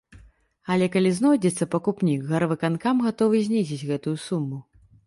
Але 0.75 0.87
калі 0.95 1.11
знойдзецца 1.17 1.69
пакупнік, 1.75 2.27
гарвыканкам 2.33 2.95
гатовы 3.07 3.47
знізіць 3.51 3.83
гэтую 3.93 4.17
суму. 4.29 4.57